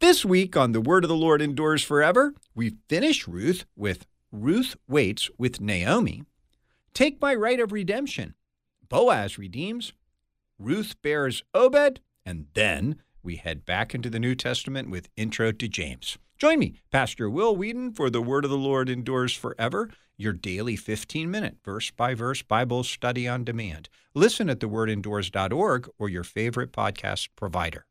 This 0.00 0.24
week 0.24 0.56
on 0.56 0.70
The 0.70 0.80
Word 0.80 1.02
of 1.02 1.08
the 1.08 1.16
Lord 1.16 1.42
Endures 1.42 1.82
Forever, 1.82 2.32
we 2.54 2.76
finish 2.88 3.26
Ruth 3.26 3.64
with 3.74 4.06
Ruth 4.30 4.76
Waits 4.86 5.28
with 5.38 5.60
Naomi. 5.60 6.22
Take 6.94 7.20
My 7.20 7.34
Right 7.34 7.58
of 7.58 7.72
Redemption. 7.72 8.34
Boaz 8.88 9.38
redeems. 9.38 9.92
Ruth 10.56 10.94
bears 11.02 11.42
Obed. 11.52 11.98
And 12.24 12.46
then 12.54 13.02
we 13.24 13.36
head 13.36 13.66
back 13.66 13.92
into 13.92 14.08
the 14.08 14.20
New 14.20 14.36
Testament 14.36 14.88
with 14.88 15.08
Intro 15.16 15.50
to 15.50 15.66
James. 15.66 16.16
Join 16.38 16.60
me, 16.60 16.74
Pastor 16.92 17.28
Will 17.28 17.56
Weedon, 17.56 17.92
for 17.92 18.08
The 18.08 18.22
Word 18.22 18.44
of 18.44 18.52
the 18.52 18.56
Lord 18.56 18.88
Endures 18.88 19.34
Forever, 19.34 19.90
your 20.16 20.32
daily 20.32 20.76
15 20.76 21.28
minute 21.28 21.56
verse 21.64 21.90
by 21.90 22.14
verse 22.14 22.42
Bible 22.42 22.84
study 22.84 23.26
on 23.26 23.42
demand. 23.42 23.88
Listen 24.14 24.48
at 24.48 24.60
thewordendures.org 24.60 25.90
or 25.98 26.08
your 26.08 26.22
favorite 26.24 26.70
podcast 26.70 27.30
provider. 27.34 27.84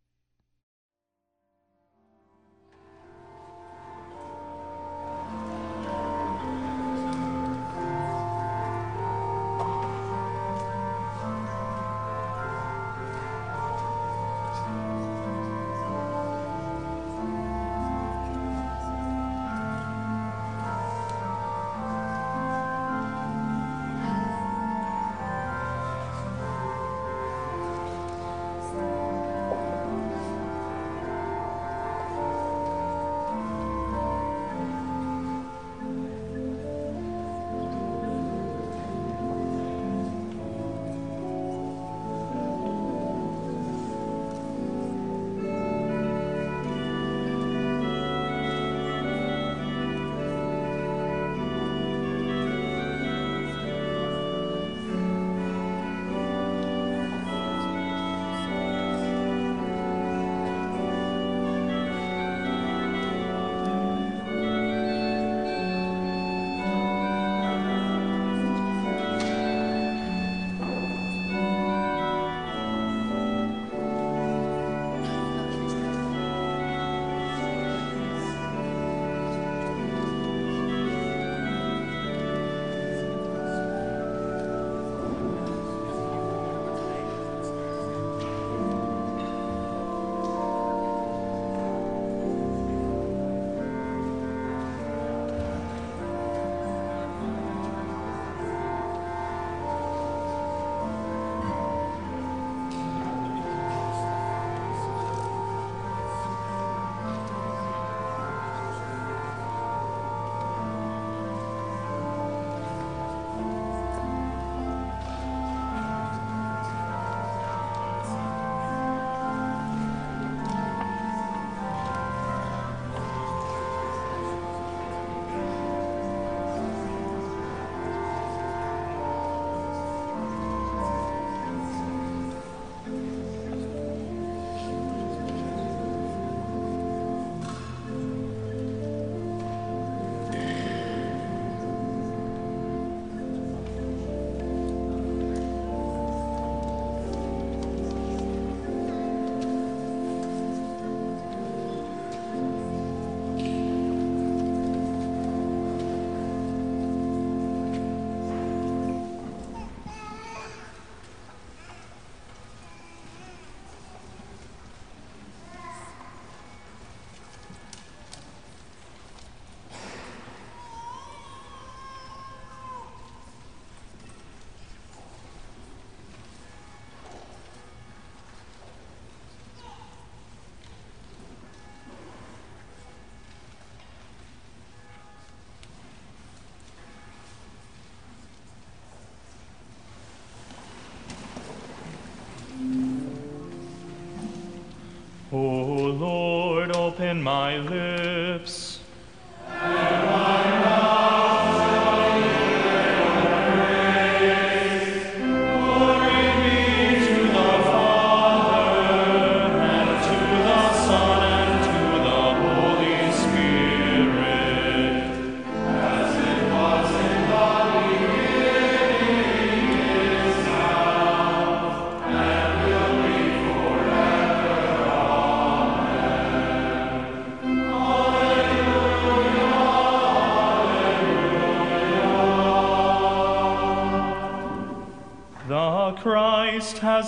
My 197.21 197.57
lips. 197.57 198.76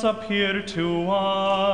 Has 0.02 0.06
to 0.62 1.10
us. 1.12 1.69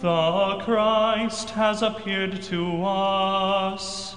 The 0.00 0.58
Christ 0.62 1.50
has 1.50 1.80
appeared 1.80 2.42
to 2.42 2.84
us. 2.84 4.14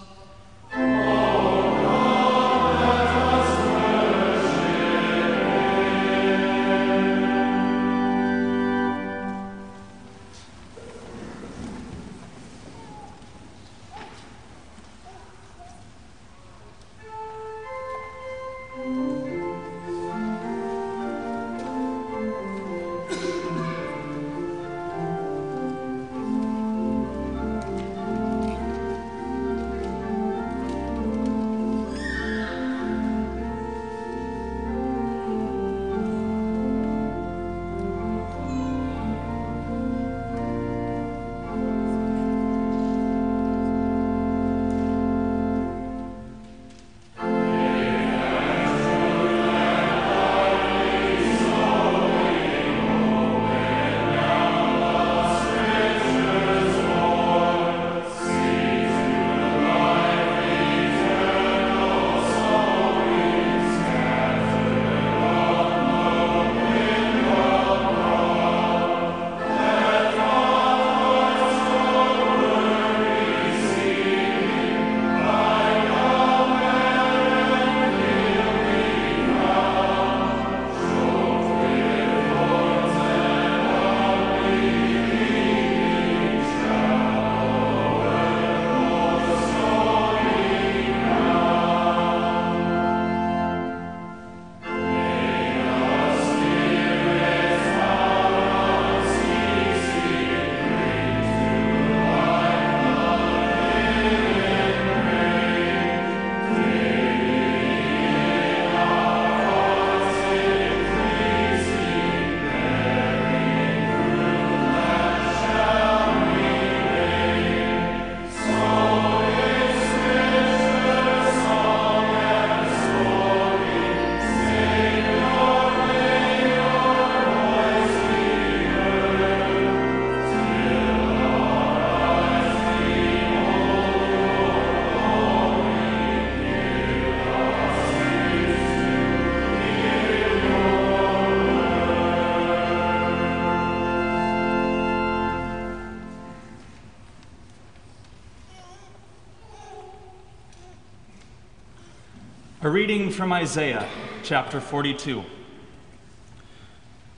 A 152.70 152.72
reading 152.72 153.10
from 153.10 153.34
Isaiah 153.34 153.90
chapter 154.22 154.62
42. 154.62 155.24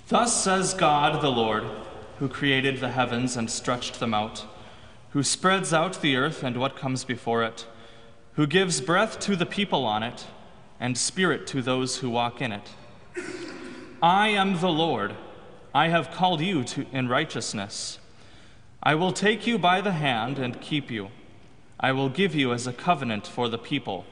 Thus 0.08 0.42
says 0.42 0.74
God 0.74 1.22
the 1.22 1.30
Lord, 1.30 1.66
who 2.20 2.30
created 2.30 2.80
the 2.80 2.92
heavens 2.92 3.36
and 3.36 3.52
stretched 3.52 4.00
them 4.00 4.14
out, 4.14 4.46
who 5.10 5.24
spreads 5.24 5.74
out 5.74 6.02
the 6.02 6.16
earth 6.16 6.42
and 6.42 6.56
what 6.56 6.78
comes 6.78 7.04
before 7.04 7.44
it, 7.44 7.68
who 8.36 8.48
gives 8.48 8.80
breath 8.80 9.20
to 9.20 9.36
the 9.36 9.46
people 9.46 9.84
on 9.84 10.04
it, 10.04 10.26
and 10.80 10.98
spirit 10.98 11.46
to 11.48 11.62
those 11.62 11.98
who 11.98 12.10
walk 12.10 12.42
in 12.42 12.54
it. 12.54 12.70
I 14.02 14.30
am 14.30 14.62
the 14.62 14.72
Lord. 14.72 15.18
I 15.76 15.90
have 15.90 16.12
called 16.12 16.40
you 16.40 16.64
to, 16.64 16.86
in 16.94 17.10
righteousness. 17.10 18.00
I 18.82 18.96
will 18.96 19.12
take 19.12 19.46
you 19.46 19.60
by 19.60 19.82
the 19.82 19.92
hand 19.92 20.40
and 20.40 20.62
keep 20.62 20.90
you. 20.90 21.10
I 21.78 21.92
will 21.92 22.08
give 22.08 22.34
you 22.36 22.54
as 22.54 22.68
a 22.68 22.72
covenant 22.72 23.28
for 23.28 23.50
the 23.50 23.58
people 23.58 24.06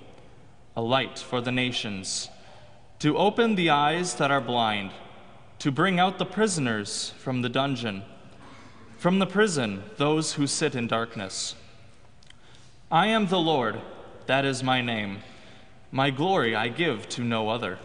a 0.79 0.81
light 0.81 1.19
for 1.19 1.41
the 1.41 1.51
nations, 1.51 2.29
to 2.99 3.17
open 3.17 3.55
the 3.55 3.69
eyes 3.69 4.15
that 4.15 4.31
are 4.31 4.39
blind, 4.39 4.91
to 5.57 5.69
bring 5.69 5.99
out 5.99 6.17
the 6.17 6.25
prisoners 6.25 7.11
from 7.17 7.41
the 7.41 7.49
dungeon, 7.49 8.01
from 8.97 9.19
the 9.19 9.25
prison, 9.25 9.83
those 9.97 10.35
who 10.35 10.47
sit 10.47 10.75
in 10.75 10.87
darkness. 10.87 11.53
I 12.89 13.07
am 13.07 13.27
the 13.27 13.41
Lord, 13.41 13.81
that 14.27 14.45
is 14.45 14.63
my 14.63 14.81
name. 14.81 15.17
My 15.91 16.11
glory 16.11 16.55
I 16.55 16.69
give 16.69 17.09
to 17.09 17.25
no 17.25 17.49
other, 17.49 17.77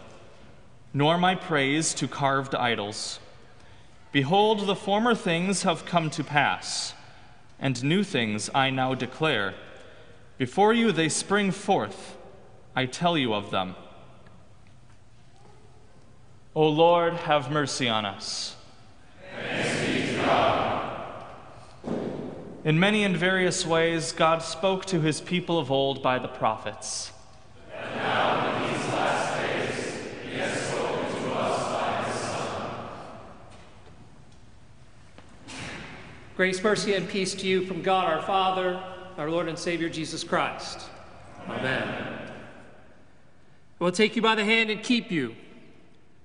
nor 0.93 1.17
my 1.17 1.35
praise 1.35 1.93
to 1.95 2.07
carved 2.07 2.55
idols. 2.55 3.19
Behold, 4.13 4.67
the 4.67 4.81
former 4.87 5.15
things 5.15 5.63
have 5.63 5.85
come 5.85 6.09
to 6.11 6.23
pass, 6.23 6.93
and 7.59 7.83
new 7.83 8.05
things 8.05 8.49
I 8.55 8.69
now 8.69 8.93
declare. 8.93 9.53
Before 10.37 10.71
you 10.71 10.93
they 10.93 11.09
spring 11.09 11.51
forth. 11.51 12.15
I 12.75 12.85
tell 12.85 13.17
you 13.17 13.33
of 13.33 13.51
them. 13.51 13.75
O 16.53 16.67
Lord, 16.67 17.13
have 17.13 17.49
mercy 17.49 17.87
on 17.87 18.05
us. 18.05 18.55
In 22.65 22.79
many 22.79 23.03
and 23.03 23.15
various 23.15 23.65
ways, 23.65 24.11
God 24.11 24.41
spoke 24.41 24.85
to 24.85 24.99
his 24.99 25.21
people 25.21 25.59
of 25.59 25.71
old 25.71 26.01
by 26.01 26.17
the 26.17 26.27
prophets. 26.27 27.11
And 27.71 27.95
now, 27.95 28.55
in 28.55 28.73
these 28.73 28.87
last 28.87 29.39
days, 29.39 30.01
he 30.23 30.37
has 30.39 30.61
spoken 30.69 31.21
to 31.21 31.33
us 31.35 31.71
by 31.71 32.03
his 32.03 32.19
Son. 32.21 32.71
Grace, 36.35 36.63
mercy, 36.63 36.95
and 36.95 37.07
peace 37.07 37.35
to 37.35 37.47
you 37.47 37.65
from 37.65 37.83
God 37.83 38.11
our 38.11 38.23
Father, 38.23 38.83
our 39.17 39.29
Lord 39.29 39.47
and 39.47 39.59
Savior 39.59 39.89
Jesus 39.89 40.23
Christ. 40.23 40.89
Amen. 41.47 41.87
I 41.87 42.14
will 43.85 43.91
take 43.91 44.15
you 44.15 44.21
by 44.21 44.33
the 44.33 44.43
hand 44.43 44.71
and 44.71 44.81
keep 44.81 45.11
you. 45.11 45.35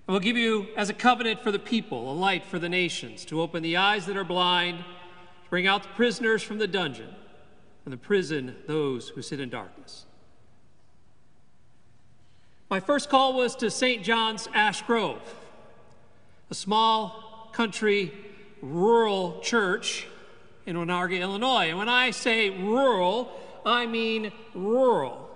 I 0.08 0.12
will 0.12 0.20
give 0.20 0.38
you 0.38 0.68
as 0.78 0.88
a 0.88 0.94
covenant 0.94 1.40
for 1.40 1.52
the 1.52 1.58
people, 1.58 2.10
a 2.10 2.14
light 2.14 2.42
for 2.46 2.58
the 2.58 2.70
nations, 2.70 3.26
to 3.26 3.42
open 3.42 3.62
the 3.62 3.76
eyes 3.76 4.06
that 4.06 4.16
are 4.16 4.24
blind, 4.24 4.78
to 4.78 5.50
bring 5.50 5.66
out 5.66 5.82
the 5.82 5.90
prisoners 5.90 6.42
from 6.42 6.56
the 6.56 6.66
dungeon, 6.66 7.14
and 7.84 7.92
the 7.92 7.98
prison 7.98 8.56
those 8.66 9.10
who 9.10 9.20
sit 9.20 9.40
in 9.40 9.50
darkness. 9.50 10.06
My 12.70 12.80
first 12.80 13.10
call 13.10 13.34
was 13.34 13.54
to 13.56 13.70
St. 13.70 14.02
John's 14.02 14.48
Ash 14.54 14.80
Grove, 14.80 15.20
a 16.50 16.54
small 16.54 17.50
country 17.52 18.10
rural 18.62 19.38
church 19.42 20.06
in 20.64 20.76
Onarga, 20.76 21.20
Illinois. 21.20 21.68
And 21.68 21.76
when 21.76 21.90
I 21.90 22.12
say 22.12 22.48
rural, 22.48 23.30
I 23.66 23.84
mean 23.84 24.32
rural. 24.54 25.29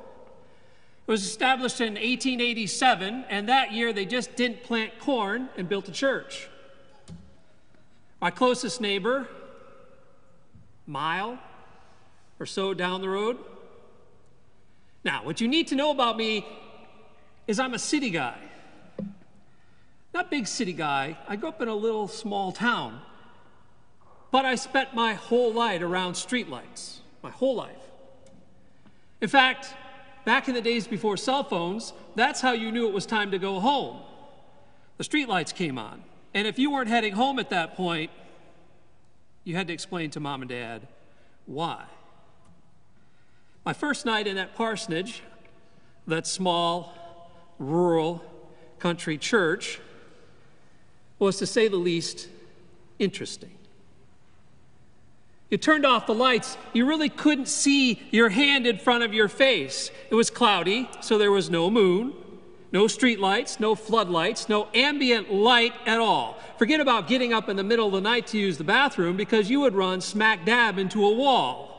It 1.06 1.10
was 1.10 1.24
established 1.24 1.82
in 1.82 1.94
1887, 1.94 3.26
and 3.28 3.48
that 3.50 3.72
year 3.72 3.92
they 3.92 4.06
just 4.06 4.36
didn't 4.36 4.62
plant 4.62 4.98
corn 4.98 5.50
and 5.56 5.68
built 5.68 5.86
a 5.88 5.92
church. 5.92 6.48
My 8.22 8.30
closest 8.30 8.80
neighbor, 8.80 9.28
mile 10.86 11.38
or 12.40 12.46
so 12.46 12.72
down 12.72 13.02
the 13.02 13.08
road. 13.10 13.38
Now, 15.04 15.24
what 15.24 15.42
you 15.42 15.48
need 15.48 15.68
to 15.68 15.74
know 15.74 15.90
about 15.90 16.16
me 16.16 16.46
is 17.46 17.60
I'm 17.60 17.74
a 17.74 17.78
city 17.78 18.08
guy. 18.08 18.38
Not 20.14 20.30
big 20.30 20.46
city 20.46 20.72
guy. 20.72 21.18
I 21.28 21.36
grew 21.36 21.50
up 21.50 21.60
in 21.60 21.68
a 21.68 21.74
little 21.74 22.08
small 22.08 22.50
town. 22.50 23.02
but 24.30 24.44
I 24.44 24.56
spent 24.56 24.94
my 24.94 25.14
whole 25.14 25.52
life 25.52 25.80
around 25.80 26.14
streetlights, 26.14 26.96
my 27.22 27.30
whole 27.30 27.54
life. 27.54 27.76
In 29.20 29.28
fact, 29.28 29.72
back 30.24 30.48
in 30.48 30.54
the 30.54 30.60
days 30.60 30.86
before 30.86 31.16
cell 31.16 31.44
phones, 31.44 31.92
that's 32.14 32.40
how 32.40 32.52
you 32.52 32.72
knew 32.72 32.88
it 32.88 32.94
was 32.94 33.06
time 33.06 33.30
to 33.30 33.38
go 33.38 33.60
home. 33.60 34.00
The 34.96 35.04
streetlights 35.04 35.54
came 35.54 35.78
on. 35.78 36.02
And 36.32 36.46
if 36.46 36.58
you 36.58 36.70
weren't 36.70 36.88
heading 36.88 37.14
home 37.14 37.38
at 37.38 37.50
that 37.50 37.76
point, 37.76 38.10
you 39.44 39.54
had 39.54 39.68
to 39.68 39.72
explain 39.72 40.10
to 40.10 40.20
mom 40.20 40.42
and 40.42 40.48
dad 40.48 40.88
why. 41.46 41.84
My 43.64 43.72
first 43.72 44.04
night 44.04 44.26
in 44.26 44.36
that 44.36 44.54
parsonage, 44.54 45.22
that 46.06 46.26
small, 46.26 47.30
rural 47.58 48.24
country 48.78 49.16
church, 49.16 49.80
was 51.18 51.38
to 51.38 51.46
say 51.46 51.68
the 51.68 51.76
least 51.76 52.28
interesting. 52.98 53.52
You 55.50 55.58
turned 55.58 55.84
off 55.84 56.06
the 56.06 56.14
lights, 56.14 56.56
you 56.72 56.86
really 56.86 57.08
couldn't 57.08 57.48
see 57.48 58.02
your 58.10 58.30
hand 58.30 58.66
in 58.66 58.78
front 58.78 59.04
of 59.04 59.14
your 59.14 59.28
face. 59.28 59.90
It 60.10 60.14
was 60.14 60.30
cloudy, 60.30 60.88
so 61.00 61.18
there 61.18 61.30
was 61.30 61.50
no 61.50 61.70
moon, 61.70 62.14
no 62.72 62.88
street 62.88 63.20
lights, 63.20 63.60
no 63.60 63.74
floodlights, 63.74 64.48
no 64.48 64.68
ambient 64.74 65.32
light 65.32 65.72
at 65.86 66.00
all. 66.00 66.38
Forget 66.58 66.80
about 66.80 67.06
getting 67.06 67.32
up 67.32 67.48
in 67.48 67.56
the 67.56 67.62
middle 67.62 67.86
of 67.86 67.92
the 67.92 68.00
night 68.00 68.26
to 68.28 68.38
use 68.38 68.58
the 68.58 68.64
bathroom 68.64 69.16
because 69.16 69.48
you 69.48 69.60
would 69.60 69.74
run 69.74 70.00
smack 70.00 70.44
dab 70.44 70.78
into 70.78 71.04
a 71.04 71.14
wall. 71.14 71.70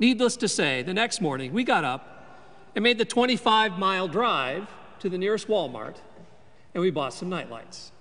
Needless 0.00 0.36
to 0.38 0.48
say, 0.48 0.82
the 0.82 0.94
next 0.94 1.20
morning 1.20 1.52
we 1.52 1.62
got 1.62 1.84
up 1.84 2.16
and 2.74 2.82
made 2.82 2.98
the 2.98 3.04
25 3.04 3.78
mile 3.78 4.08
drive 4.08 4.66
to 5.00 5.08
the 5.08 5.18
nearest 5.18 5.46
Walmart 5.46 5.96
and 6.74 6.80
we 6.80 6.90
bought 6.90 7.12
some 7.12 7.28
nightlights. 7.28 7.92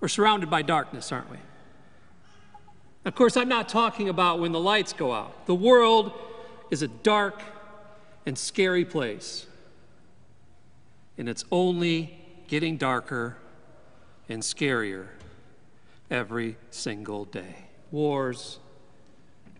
We're 0.00 0.08
surrounded 0.08 0.48
by 0.48 0.62
darkness, 0.62 1.10
aren't 1.10 1.30
we? 1.30 1.38
Of 3.04 3.14
course, 3.14 3.36
I'm 3.36 3.48
not 3.48 3.68
talking 3.68 4.08
about 4.08 4.38
when 4.38 4.52
the 4.52 4.60
lights 4.60 4.92
go 4.92 5.12
out. 5.12 5.46
The 5.46 5.54
world 5.54 6.12
is 6.70 6.82
a 6.82 6.88
dark 6.88 7.42
and 8.26 8.36
scary 8.36 8.84
place, 8.84 9.46
and 11.16 11.28
it's 11.28 11.44
only 11.50 12.18
getting 12.48 12.76
darker 12.76 13.36
and 14.28 14.42
scarier 14.42 15.06
every 16.10 16.56
single 16.70 17.24
day. 17.24 17.56
Wars, 17.90 18.58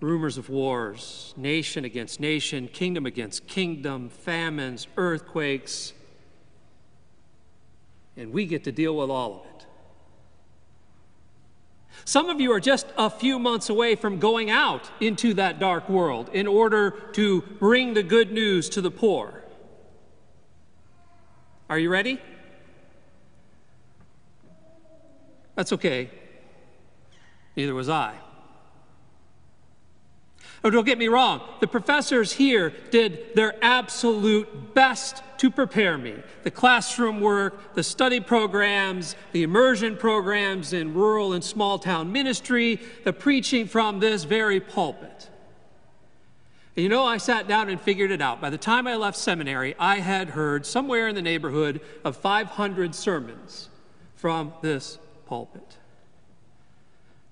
rumors 0.01 0.39
of 0.39 0.49
wars, 0.49 1.35
nation 1.37 1.85
against 1.85 2.21
nation, 2.21 2.69
kingdom 2.69 3.07
against 3.07 3.47
kingdom, 3.47 4.09
famines, 4.09 4.87
earthquakes, 4.97 5.95
and 8.17 8.33
we 8.33 8.47
get 8.47 8.65
to 8.65 8.73
deal 8.73 8.97
with 8.97 9.11
all 9.11 9.41
of 9.41 9.47
it. 9.47 9.58
Some 12.09 12.31
of 12.31 12.41
you 12.41 12.53
are 12.53 12.59
just 12.59 12.87
a 12.97 13.11
few 13.11 13.39
months 13.39 13.69
away 13.69 13.95
from 13.95 14.19
going 14.19 14.49
out 14.49 14.91
into 14.99 15.35
that 15.35 15.59
dark 15.59 15.91
world 15.91 16.31
in 16.33 16.47
order 16.47 16.93
to 17.13 17.43
bring 17.43 17.93
the 17.93 18.03
good 18.03 18.33
news 18.33 18.71
to 18.71 18.81
the 18.81 18.91
poor. 18.91 19.45
Are 21.69 21.79
you 21.79 21.91
ready? 21.91 22.19
That's 25.55 25.71
okay. 25.75 26.09
Neither 27.55 27.75
was 27.75 27.91
I. 27.91 28.15
Oh, 30.65 30.71
don't 30.71 30.85
get 30.85 30.99
me 30.99 31.07
wrong, 31.07 31.41
the 31.61 31.69
professors 31.69 32.33
here 32.33 32.73
did 32.91 33.35
their 33.37 33.55
absolute 33.63 34.75
best 34.75 35.23
to 35.39 35.51
prepare 35.51 35.97
me. 35.97 36.15
The 36.43 36.51
classroom 36.51 37.21
work, 37.21 37.75
the 37.75 37.85
study 37.85 38.19
programs, 38.19 39.15
the 39.31 39.45
immersion 39.45 39.97
programs 39.97 40.73
in 40.73 40.95
rural 40.95 41.33
and 41.33 41.45
small 41.45 41.79
town 41.79 42.11
ministry, 42.11 42.81
the 43.05 43.13
preaching 43.13 43.67
from 43.67 44.01
this 44.01 44.25
very 44.25 44.59
pulpit. 44.59 45.29
And 46.75 46.83
you 46.83 46.89
know, 46.89 47.05
I 47.05 47.19
sat 47.19 47.47
down 47.47 47.69
and 47.69 47.81
figured 47.81 48.11
it 48.11 48.21
out. 48.21 48.41
By 48.41 48.51
the 48.51 48.59
time 48.59 48.87
I 48.87 48.97
left 48.97 49.17
seminary, 49.17 49.77
I 49.79 50.01
had 50.01 50.31
heard 50.31 50.67
somewhere 50.67 51.09
in 51.09 51.15
the 51.15 51.23
neighborhood 51.23 51.81
of 52.05 52.17
500 52.17 52.95
sermons 52.95 53.69
from 54.17 54.53
this 54.63 54.99
pulpit. 55.27 55.77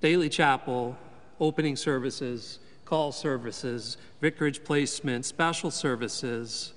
Daily 0.00 0.28
chapel, 0.28 0.97
opening 1.40 1.75
services, 1.75 2.61
call 2.87 3.12
services, 3.12 3.99
vicarage 4.21 4.64
placement, 4.64 5.26
special 5.26 5.71
services. 5.71 6.73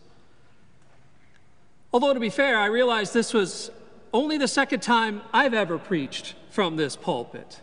Although, 1.94 2.14
to 2.14 2.20
be 2.20 2.30
fair, 2.30 2.58
I 2.58 2.66
realized 2.66 3.14
this 3.14 3.34
was 3.34 3.72
only 4.12 4.38
the 4.38 4.48
second 4.48 4.82
time 4.82 5.22
I've 5.32 5.54
ever 5.54 5.78
preached 5.78 6.36
from 6.50 6.76
this 6.76 6.96
pulpit. 6.96 7.62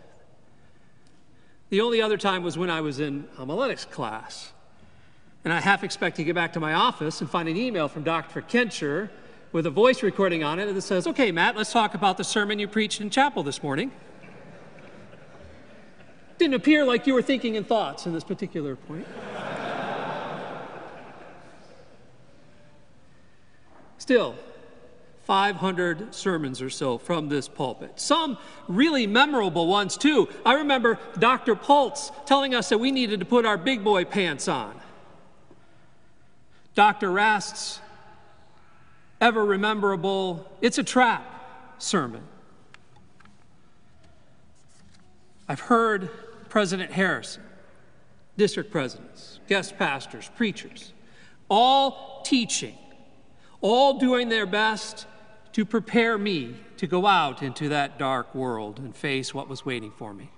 The 1.69 1.81
only 1.81 2.01
other 2.01 2.17
time 2.17 2.43
was 2.43 2.57
when 2.57 2.71
I 2.71 2.81
was 2.81 3.01
in 3.01 3.29
homiletics 3.35 3.85
class. 3.85 4.53
And 5.45 5.53
I 5.53 5.61
half 5.61 5.85
expect 5.85 6.17
to 6.17 6.25
get 6.25 6.35
back 6.35 6.53
to 6.55 6.61
my 6.61 6.73
office 6.73 7.21
and 7.21 7.29
find 7.29 7.49
an 7.49 7.57
email 7.57 7.89
from 7.89 8.05
Dr. 8.05 8.43
Kencher 8.43 9.11
with 9.53 9.67
a 9.67 9.71
voice 9.71 10.03
recording 10.03 10.43
on 10.45 10.59
it 10.59 10.73
that 10.73 10.83
says, 10.83 11.07
Okay, 11.07 11.33
Matt, 11.33 11.57
let's 11.57 11.73
talk 11.73 11.95
about 11.95 12.17
the 12.17 12.25
sermon 12.25 12.59
you 12.59 12.69
preached 12.69 13.01
in 13.01 13.11
chapel 13.11 13.43
this 13.43 13.63
morning. 13.63 13.91
Didn't 16.39 16.55
appear 16.55 16.85
like 16.85 17.07
you 17.07 17.15
were 17.15 17.23
thinking 17.23 17.55
in 17.55 17.65
thoughts 17.65 18.07
in 18.07 18.13
this 18.13 18.25
particular 18.25 18.77
point. 18.77 19.07
Still, 23.99 24.37
500 25.25 26.15
sermons 26.15 26.63
or 26.63 26.71
so 26.71 26.99
from 26.99 27.29
this 27.29 27.49
pulpit. 27.49 27.99
Some 27.99 28.39
really 28.69 29.07
memorable 29.07 29.67
ones, 29.67 29.97
too. 29.97 30.29
I 30.45 30.55
remember 30.55 31.01
Dr. 31.19 31.57
Pultz 31.57 32.13
telling 32.27 32.55
us 32.55 32.69
that 32.69 32.79
we 32.79 32.93
needed 32.93 33.19
to 33.21 33.27
put 33.27 33.45
our 33.45 33.59
big 33.59 33.83
boy 33.83 34.05
pants 34.05 34.47
on. 34.47 34.81
Dr. 36.77 37.11
Rast's 37.11 37.81
ever 39.21 39.45
rememberable 39.45 40.47
It's 40.61 40.79
a 40.79 40.85
Trap 40.85 41.25
sermon. 41.79 42.23
I've 45.49 45.61
heard 45.61 46.11
President 46.57 46.91
Harrison, 46.91 47.43
district 48.39 48.71
presidents, 48.71 49.41
guest 49.47 49.77
pastors, 49.77 50.31
preachers, 50.37 50.95
all 51.51 52.23
teaching, 52.25 52.79
all 53.61 53.99
doing 53.99 54.31
their 54.31 54.47
best 54.47 55.07
to 55.53 55.67
prepare 55.67 56.17
me 56.17 56.57
to 56.79 56.87
go 56.87 57.05
out 57.05 57.43
into 57.43 57.69
that 57.69 57.99
dark 57.99 58.35
world 58.35 58.79
and 58.79 58.97
face 58.97 59.35
what 59.35 59.51
was 59.51 59.67
waiting 59.67 59.91
for 59.99 60.15
me. 60.15 60.31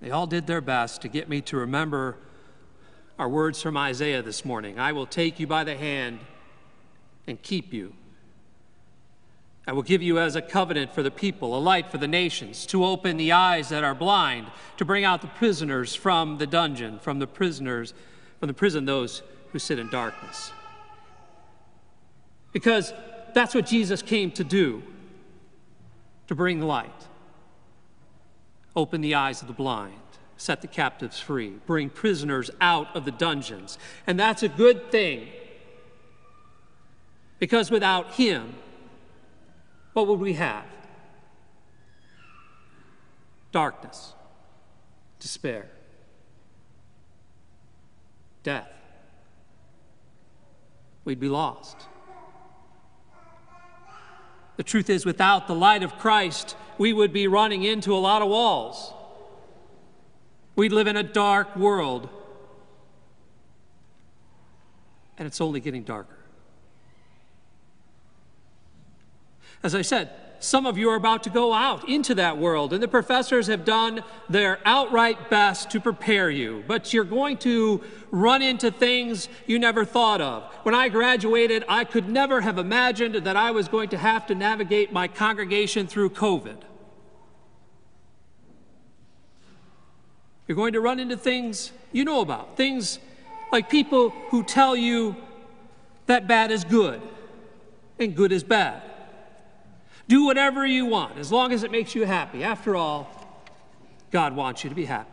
They 0.00 0.10
all 0.10 0.26
did 0.26 0.46
their 0.46 0.62
best 0.62 1.02
to 1.02 1.08
get 1.08 1.28
me 1.28 1.42
to 1.42 1.58
remember 1.58 2.16
our 3.18 3.28
words 3.28 3.60
from 3.60 3.76
Isaiah 3.76 4.22
this 4.22 4.46
morning 4.46 4.78
I 4.78 4.92
will 4.92 5.04
take 5.04 5.38
you 5.38 5.46
by 5.46 5.62
the 5.62 5.76
hand 5.76 6.20
and 7.26 7.42
keep 7.42 7.74
you 7.74 7.92
I 9.66 9.72
will 9.72 9.82
give 9.82 10.02
you 10.02 10.18
as 10.18 10.36
a 10.36 10.42
covenant 10.42 10.92
for 10.92 11.02
the 11.02 11.10
people, 11.10 11.56
a 11.56 11.58
light 11.58 11.90
for 11.90 11.96
the 11.96 12.08
nations, 12.08 12.66
to 12.66 12.84
open 12.84 13.16
the 13.16 13.32
eyes 13.32 13.70
that 13.70 13.82
are 13.82 13.94
blind, 13.94 14.46
to 14.76 14.84
bring 14.84 15.04
out 15.04 15.22
the 15.22 15.26
prisoners 15.26 15.94
from 15.94 16.36
the 16.36 16.46
dungeon, 16.46 16.98
from 16.98 17.18
the 17.18 17.26
prisoners, 17.26 17.94
from 18.40 18.48
the 18.48 18.54
prison, 18.54 18.84
those 18.84 19.22
who 19.52 19.58
sit 19.58 19.78
in 19.78 19.88
darkness. 19.88 20.52
Because 22.52 22.92
that's 23.32 23.54
what 23.54 23.66
Jesus 23.66 24.02
came 24.02 24.30
to 24.32 24.44
do 24.44 24.82
to 26.26 26.34
bring 26.34 26.60
light, 26.60 26.90
open 28.76 29.00
the 29.00 29.14
eyes 29.14 29.40
of 29.40 29.48
the 29.48 29.54
blind, 29.54 29.94
set 30.36 30.60
the 30.60 30.66
captives 30.66 31.18
free, 31.20 31.54
bring 31.66 31.88
prisoners 31.88 32.50
out 32.60 32.94
of 32.94 33.04
the 33.06 33.10
dungeons. 33.10 33.78
And 34.06 34.20
that's 34.20 34.42
a 34.42 34.48
good 34.48 34.90
thing. 34.90 35.28
Because 37.38 37.70
without 37.70 38.12
Him, 38.12 38.54
what 39.94 40.06
would 40.06 40.20
we 40.20 40.34
have? 40.34 40.66
Darkness, 43.52 44.12
despair, 45.20 45.66
death. 48.42 48.68
We'd 51.04 51.20
be 51.20 51.28
lost. 51.28 51.76
The 54.56 54.62
truth 54.62 54.88
is, 54.90 55.04
without 55.04 55.46
the 55.46 55.54
light 55.54 55.82
of 55.82 55.98
Christ, 55.98 56.56
we 56.78 56.92
would 56.92 57.12
be 57.12 57.26
running 57.26 57.62
into 57.62 57.94
a 57.94 57.98
lot 57.98 58.22
of 58.22 58.28
walls. 58.28 58.92
We'd 60.56 60.72
live 60.72 60.86
in 60.86 60.96
a 60.96 61.02
dark 61.02 61.56
world. 61.56 62.08
And 65.18 65.26
it's 65.26 65.40
only 65.40 65.60
getting 65.60 65.82
darker. 65.82 66.23
As 69.64 69.74
I 69.74 69.80
said, 69.80 70.10
some 70.40 70.66
of 70.66 70.76
you 70.76 70.90
are 70.90 70.94
about 70.94 71.22
to 71.22 71.30
go 71.30 71.54
out 71.54 71.88
into 71.88 72.14
that 72.16 72.36
world, 72.36 72.74
and 72.74 72.82
the 72.82 72.86
professors 72.86 73.46
have 73.46 73.64
done 73.64 74.04
their 74.28 74.60
outright 74.66 75.30
best 75.30 75.70
to 75.70 75.80
prepare 75.80 76.28
you. 76.28 76.62
But 76.68 76.92
you're 76.92 77.02
going 77.02 77.38
to 77.38 77.82
run 78.10 78.42
into 78.42 78.70
things 78.70 79.26
you 79.46 79.58
never 79.58 79.86
thought 79.86 80.20
of. 80.20 80.44
When 80.64 80.74
I 80.74 80.90
graduated, 80.90 81.64
I 81.66 81.84
could 81.84 82.10
never 82.10 82.42
have 82.42 82.58
imagined 82.58 83.14
that 83.14 83.36
I 83.36 83.52
was 83.52 83.68
going 83.68 83.88
to 83.88 83.96
have 83.96 84.26
to 84.26 84.34
navigate 84.34 84.92
my 84.92 85.08
congregation 85.08 85.86
through 85.86 86.10
COVID. 86.10 86.58
You're 90.46 90.56
going 90.56 90.74
to 90.74 90.80
run 90.82 91.00
into 91.00 91.16
things 91.16 91.72
you 91.90 92.04
know 92.04 92.20
about, 92.20 92.58
things 92.58 92.98
like 93.50 93.70
people 93.70 94.10
who 94.28 94.42
tell 94.42 94.76
you 94.76 95.16
that 96.04 96.28
bad 96.28 96.50
is 96.50 96.64
good 96.64 97.00
and 97.98 98.14
good 98.14 98.30
is 98.30 98.44
bad. 98.44 98.82
Do 100.08 100.24
whatever 100.24 100.66
you 100.66 100.86
want 100.86 101.18
as 101.18 101.32
long 101.32 101.52
as 101.52 101.62
it 101.62 101.70
makes 101.70 101.94
you 101.94 102.04
happy. 102.04 102.44
After 102.44 102.76
all, 102.76 103.08
God 104.10 104.36
wants 104.36 104.62
you 104.62 104.70
to 104.70 104.76
be 104.76 104.84
happy. 104.84 105.10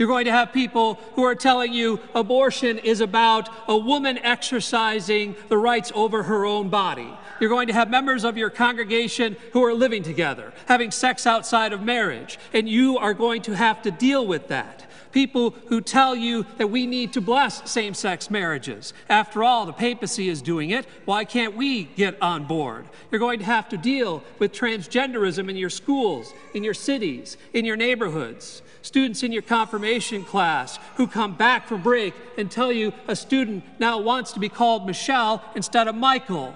You're 0.00 0.08
going 0.08 0.24
to 0.24 0.32
have 0.32 0.54
people 0.54 0.94
who 1.14 1.24
are 1.24 1.34
telling 1.34 1.74
you 1.74 2.00
abortion 2.14 2.78
is 2.78 3.02
about 3.02 3.50
a 3.68 3.76
woman 3.76 4.16
exercising 4.18 5.36
the 5.48 5.58
rights 5.58 5.92
over 5.94 6.22
her 6.22 6.46
own 6.46 6.70
body. 6.70 7.10
You're 7.38 7.50
going 7.50 7.66
to 7.66 7.74
have 7.74 7.90
members 7.90 8.24
of 8.24 8.38
your 8.38 8.48
congregation 8.48 9.36
who 9.52 9.62
are 9.62 9.74
living 9.74 10.02
together, 10.02 10.54
having 10.66 10.90
sex 10.90 11.26
outside 11.26 11.74
of 11.74 11.82
marriage, 11.82 12.38
and 12.54 12.66
you 12.66 12.96
are 12.96 13.12
going 13.12 13.42
to 13.42 13.52
have 13.54 13.82
to 13.82 13.90
deal 13.90 14.26
with 14.26 14.48
that 14.48 14.89
people 15.12 15.50
who 15.66 15.80
tell 15.80 16.14
you 16.14 16.46
that 16.58 16.68
we 16.68 16.86
need 16.86 17.12
to 17.14 17.20
bless 17.20 17.70
same 17.70 17.94
sex 17.94 18.30
marriages. 18.30 18.92
After 19.08 19.42
all, 19.44 19.66
the 19.66 19.72
papacy 19.72 20.28
is 20.28 20.42
doing 20.42 20.70
it. 20.70 20.86
Why 21.04 21.24
can't 21.24 21.56
we 21.56 21.84
get 21.84 22.20
on 22.22 22.44
board? 22.44 22.86
You're 23.10 23.18
going 23.18 23.38
to 23.40 23.44
have 23.44 23.68
to 23.70 23.76
deal 23.76 24.22
with 24.38 24.52
transgenderism 24.52 25.48
in 25.48 25.56
your 25.56 25.70
schools, 25.70 26.32
in 26.54 26.64
your 26.64 26.74
cities, 26.74 27.36
in 27.52 27.64
your 27.64 27.76
neighborhoods. 27.76 28.62
Students 28.82 29.22
in 29.22 29.32
your 29.32 29.42
confirmation 29.42 30.24
class 30.24 30.78
who 30.96 31.06
come 31.06 31.34
back 31.34 31.66
from 31.66 31.82
break 31.82 32.14
and 32.38 32.50
tell 32.50 32.72
you 32.72 32.92
a 33.08 33.16
student 33.16 33.64
now 33.78 34.00
wants 34.00 34.32
to 34.32 34.40
be 34.40 34.48
called 34.48 34.86
Michelle 34.86 35.42
instead 35.54 35.86
of 35.86 35.94
Michael. 35.94 36.54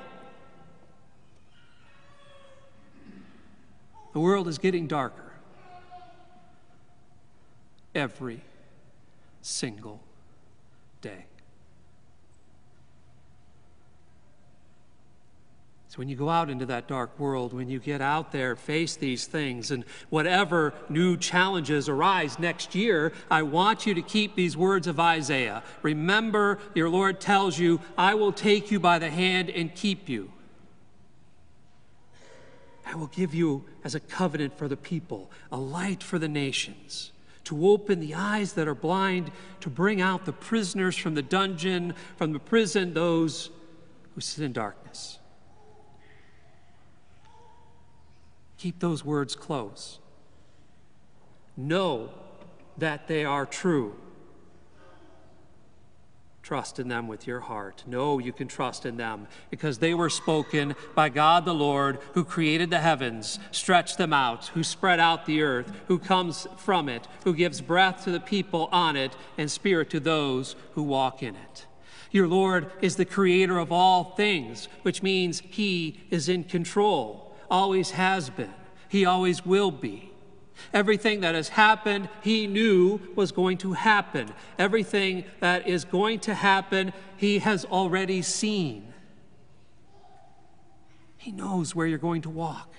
The 4.15 4.21
world 4.21 4.47
is 4.47 4.59
getting 4.59 4.87
darker 4.87 5.24
every 7.95 8.41
single 9.43 10.01
day. 11.01 11.27
So, 15.89 15.99
when 15.99 16.09
you 16.09 16.17
go 16.17 16.29
out 16.29 16.51
into 16.51 16.67
that 16.67 16.89
dark 16.89 17.17
world, 17.21 17.53
when 17.53 17.71
you 17.71 17.79
get 17.79 18.01
out 18.01 18.33
there, 18.33 18.57
face 18.57 18.97
these 18.97 19.29
things, 19.29 19.71
and 19.71 19.85
whatever 20.11 20.75
new 20.89 21.17
challenges 21.17 21.89
arise 21.89 22.37
next 22.37 22.75
year, 22.75 23.13
I 23.31 23.43
want 23.43 23.87
you 23.87 23.95
to 23.95 24.03
keep 24.03 24.35
these 24.35 24.57
words 24.57 24.89
of 24.89 24.99
Isaiah. 24.99 25.63
Remember, 25.83 26.59
your 26.75 26.89
Lord 26.89 27.21
tells 27.21 27.61
you, 27.61 27.81
I 27.97 28.15
will 28.15 28.33
take 28.33 28.73
you 28.73 28.81
by 28.81 28.99
the 28.99 29.09
hand 29.09 29.51
and 29.51 29.73
keep 29.73 30.09
you. 30.09 30.33
I 32.85 32.97
will 32.97 33.07
give 33.07 33.33
you 33.33 33.65
as 33.85 33.95
a 33.95 34.01
covenant 34.01 34.59
for 34.59 34.67
the 34.67 34.77
people, 34.77 35.31
a 35.53 35.57
light 35.57 36.03
for 36.03 36.19
the 36.19 36.29
nations 36.29 37.13
to 37.45 37.69
open 37.69 38.01
the 38.01 38.15
eyes 38.15 38.55
that 38.55 38.67
are 38.67 38.75
blind, 38.75 39.31
to 39.61 39.71
bring 39.71 40.01
out 40.01 40.25
the 40.25 40.33
prisoners 40.33 40.97
from 40.97 41.15
the 41.15 41.23
dungeon, 41.23 41.95
from 42.17 42.33
the 42.33 42.39
prison, 42.39 42.95
those 42.95 43.51
who 44.15 44.21
sit 44.21 44.45
in 44.45 44.53
darkness. 44.53 45.19
Keep 48.57 48.81
those 48.81 49.05
words 49.05 49.37
close. 49.37 49.99
Know 51.57 52.11
that 52.79 53.09
they 53.09 53.25
are 53.25 53.47
true. 53.47 53.95
Trust 56.45 56.79
in 56.79 56.89
them 56.89 57.09
with 57.09 57.27
your 57.27 57.41
heart. 57.41 57.83
No, 57.87 58.19
you 58.19 58.31
can 58.31 58.49
trust 58.49 58.85
in 58.85 58.99
them 58.99 59.29
because 59.49 59.79
they 59.79 59.95
were 59.95 60.11
spoken 60.11 60.77
by 60.95 61.09
God 61.09 61.47
the 61.47 61.55
Lord, 61.55 61.99
who 62.13 62.23
created 62.23 62.69
the 62.69 62.81
heavens, 62.81 63.39
stretched 63.51 63.97
them 63.97 64.13
out, 64.13 64.49
who 64.49 64.63
spread 64.63 65.01
out 65.01 65.25
the 65.25 65.41
earth, 65.41 65.73
who 65.89 65.99
comes 65.99 66.47
from 66.59 66.91
it, 66.91 67.09
who 67.25 67.33
gives 67.33 67.63
breath 67.63 68.05
to 68.05 68.11
the 68.11 68.21
people 68.21 68.69
on 68.73 68.95
it, 68.95 69.17
and 69.39 69.51
spirit 69.51 69.89
to 69.89 70.01
those 70.01 70.55
who 70.73 70.83
walk 70.83 71.23
in 71.23 71.35
it. 71.35 71.65
Your 72.11 72.29
Lord 72.29 72.71
is 72.83 72.97
the 72.97 73.07
creator 73.07 73.57
of 73.57 73.73
all 73.73 74.13
things, 74.15 74.69
which 74.83 75.03
means 75.03 75.41
he 75.49 76.03
is 76.11 76.29
in 76.29 76.45
control, 76.45 77.35
always 77.51 77.93
has 77.93 78.29
been, 78.29 78.53
he 78.91 79.07
always 79.07 79.47
will 79.47 79.71
be. 79.71 80.11
Everything 80.73 81.21
that 81.21 81.35
has 81.35 81.51
happened, 81.51 82.09
he 82.23 82.47
knew 82.47 83.01
was 83.15 83.33
going 83.33 83.59
to 83.59 83.73
happen. 83.73 84.33
Everything 84.59 85.25
that 85.41 85.69
is 85.69 85.85
going 85.85 86.21
to 86.21 86.35
happen, 86.35 86.93
he 87.17 87.39
has 87.41 87.65
already 87.65 88.23
seen. 88.23 88.93
He 91.17 91.33
knows 91.33 91.75
where 91.75 91.87
you're 91.87 91.99
going 91.99 92.23
to 92.23 92.31
walk, 92.31 92.75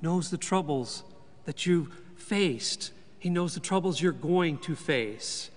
knows 0.00 0.30
the 0.30 0.38
troubles 0.38 1.02
that 1.44 1.66
you've 1.66 1.92
faced, 2.16 2.92
he 3.18 3.30
knows 3.30 3.54
the 3.54 3.60
troubles 3.60 4.00
you're 4.00 4.12
going 4.12 4.58
to 4.58 4.74
face. 4.74 5.50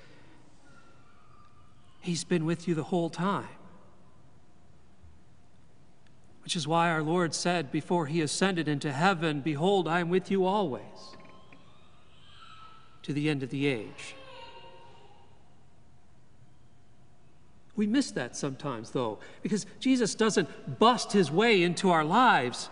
He's 2.01 2.23
been 2.23 2.45
with 2.45 2.67
you 2.67 2.75
the 2.75 2.83
whole 2.83 3.09
time. 3.09 3.47
Which 6.45 6.55
is 6.55 6.67
why 6.67 6.91
our 6.91 7.01
Lord 7.01 7.33
said 7.33 7.71
before 7.71 8.05
he 8.05 8.21
ascended 8.21 8.67
into 8.67 8.93
heaven, 8.93 9.41
Behold, 9.41 9.87
I 9.87 9.99
am 9.99 10.09
with 10.09 10.29
you 10.29 10.45
always 10.45 11.15
to 13.01 13.13
the 13.13 13.31
end 13.31 13.41
of 13.41 13.49
the 13.49 13.65
age. 13.65 14.15
We 17.75 17.87
miss 17.87 18.11
that 18.11 18.35
sometimes, 18.35 18.91
though, 18.91 19.17
because 19.41 19.65
Jesus 19.79 20.13
doesn't 20.13 20.77
bust 20.77 21.13
his 21.13 21.31
way 21.31 21.63
into 21.63 21.89
our 21.89 22.03
lives. 22.03 22.69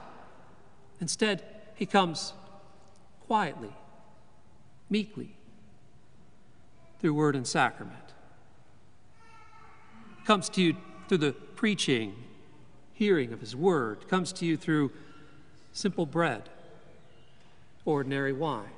Instead, 1.02 1.44
he 1.74 1.88
comes 1.88 2.34
quietly, 3.26 3.74
meekly, 4.88 5.36
through 7.00 7.16
word 7.16 7.36
and 7.36 7.48
sacrament. 7.48 8.14
Comes 10.26 10.48
to 10.50 10.62
you 10.62 10.78
through 11.10 11.18
the 11.18 11.32
preaching 11.32 12.14
hearing 12.94 13.34
of 13.34 13.40
His 13.40 13.56
Word 13.56 14.08
comes 14.08 14.32
to 14.34 14.46
you 14.46 14.58
through 14.58 14.92
simple 15.72 16.06
bread, 16.06 16.50
ordinary 17.86 18.34
wine. 18.34 18.70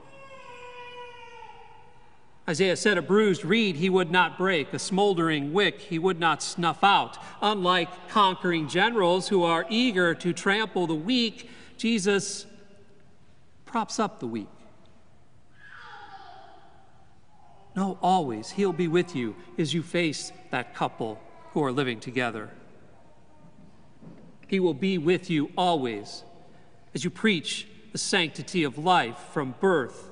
Isaiah 2.47 2.75
said, 2.75 2.97
A 2.97 3.01
bruised 3.01 3.43
reed 3.43 3.75
he 3.75 3.89
would 3.89 4.11
not 4.11 4.37
break, 4.37 4.71
a 4.71 4.79
smoldering 4.79 5.51
wick 5.51 5.81
he 5.81 5.97
would 5.97 6.19
not 6.19 6.43
snuff 6.43 6.83
out. 6.83 7.17
Unlike 7.41 8.09
conquering 8.09 8.67
generals 8.67 9.29
who 9.29 9.43
are 9.43 9.65
eager 9.69 10.13
to 10.15 10.31
trample 10.31 10.85
the 10.85 10.95
weak, 10.95 11.49
Jesus 11.77 12.45
props 13.65 13.99
up 13.99 14.19
the 14.19 14.27
weak. 14.27 14.47
No, 17.75 17.97
always, 18.01 18.51
he'll 18.51 18.71
be 18.71 18.87
with 18.87 19.15
you 19.15 19.35
as 19.57 19.73
you 19.73 19.81
face 19.83 20.31
that 20.51 20.75
couple 20.75 21.19
who 21.51 21.63
are 21.63 21.71
living 21.71 21.99
together. 21.99 22.49
He 24.47 24.59
will 24.59 24.73
be 24.73 24.97
with 24.97 25.29
you 25.29 25.51
always 25.57 26.23
as 26.93 27.03
you 27.03 27.09
preach 27.09 27.67
the 27.91 27.97
sanctity 27.97 28.63
of 28.63 28.77
life 28.77 29.17
from 29.31 29.55
birth 29.59 30.09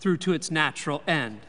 through 0.00 0.16
to 0.18 0.32
its 0.32 0.50
natural 0.50 1.02
end. 1.06 1.40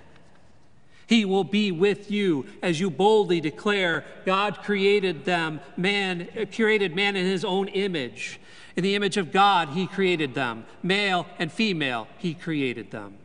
He 1.07 1.25
will 1.25 1.43
be 1.43 1.71
with 1.71 2.11
you 2.11 2.45
as 2.61 2.79
you 2.79 2.91
boldly 2.91 3.41
declare 3.41 4.05
God 4.25 4.59
created 4.59 5.25
them, 5.25 5.59
man 5.75 6.27
created 6.53 6.95
man 6.95 7.15
in 7.15 7.25
his 7.25 7.43
own 7.43 7.67
image. 7.69 8.39
In 8.75 8.83
the 8.83 8.93
image 8.93 9.17
of 9.17 9.31
God, 9.31 9.69
he 9.69 9.87
created 9.87 10.35
them. 10.35 10.65
Male 10.83 11.25
and 11.39 11.51
female, 11.51 12.07
he 12.19 12.35
created 12.35 12.91
them. 12.91 13.15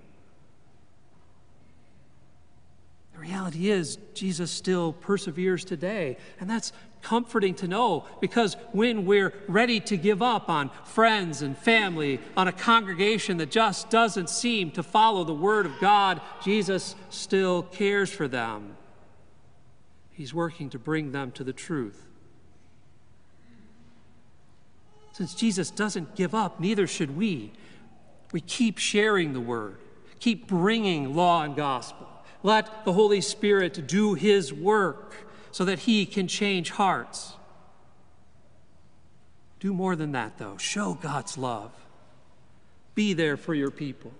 The 3.12 3.14
reality 3.25 3.71
is, 3.71 3.97
Jesus 4.13 4.51
still 4.51 4.93
perseveres 4.93 5.65
today, 5.65 6.19
and 6.39 6.49
that's 6.49 6.73
comforting 7.01 7.55
to 7.55 7.69
know 7.69 8.05
because 8.21 8.57
when 8.73 9.07
we're 9.07 9.33
ready 9.49 9.81
to 9.81 9.97
give 9.97 10.23
up 10.23 10.49
on 10.49 10.71
friends 10.85 11.43
and 11.43 11.57
family, 11.57 12.21
on 12.37 12.49
a 12.49 12.53
congregation 12.53 13.39
that 13.39 13.51
just 13.51 13.91
doesn't 13.91 14.29
seem 14.29 14.71
to 14.73 14.83
follow 14.83 15.25
the 15.25 15.35
Word 15.35 15.65
of 15.67 15.73
God, 15.81 16.21
Jesus 16.43 16.95
still 17.09 17.63
cares 17.63 18.11
for 18.11 18.29
them. 18.29 18.77
He's 20.13 20.35
working 20.35 20.71
to 20.71 20.79
bring 20.79 21.13
them 21.13 21.33
to 21.33 21.45
the 21.45 21.53
truth. 21.53 22.07
Since 25.13 25.35
Jesus 25.35 25.71
doesn't 25.71 26.15
give 26.15 26.35
up, 26.35 26.61
neither 26.61 26.87
should 26.87 27.17
we. 27.17 27.53
We 28.33 28.41
keep 28.41 28.79
sharing 28.79 29.33
the 29.33 29.41
Word, 29.41 29.79
keep 30.21 30.47
bringing 30.47 31.15
law 31.15 31.43
and 31.43 31.57
gospel. 31.57 32.09
Let 32.45 32.85
the 32.85 32.93
Holy 32.93 33.23
Spirit 33.23 33.89
do 33.89 34.15
His 34.15 34.53
work 34.53 35.15
so 35.51 35.65
that 35.65 35.81
He 35.81 36.05
can 36.05 36.29
change 36.29 36.71
hearts. 36.71 37.33
Do 39.59 39.73
more 39.73 39.97
than 39.97 40.13
that, 40.13 40.37
though. 40.37 40.59
Show 40.59 40.95
God's 40.95 41.39
love. 41.39 41.73
Be 42.95 43.15
there 43.15 43.39
for 43.39 43.55
your 43.55 43.71
people. 43.71 44.13